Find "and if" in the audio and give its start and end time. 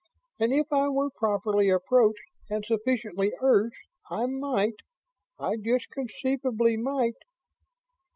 0.39-0.73